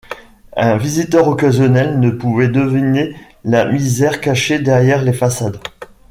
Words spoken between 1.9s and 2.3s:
ne